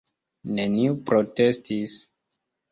[0.59, 1.97] Neniu protestis.